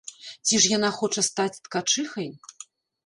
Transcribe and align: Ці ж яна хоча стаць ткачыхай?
Ці 0.45 0.59
ж 0.63 0.71
яна 0.77 0.89
хоча 0.99 1.25
стаць 1.29 1.61
ткачыхай? 1.67 2.29